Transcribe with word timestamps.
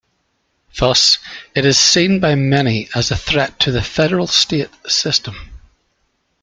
Thus, 0.79 1.19
it 1.53 1.63
is 1.63 1.77
seen 1.77 2.19
by 2.19 2.33
many 2.33 2.89
as 2.95 3.11
a 3.11 3.15
threat 3.15 3.59
to 3.59 3.71
the 3.71 3.83
federal 3.83 4.25
state 4.25 4.71
system. 4.87 5.35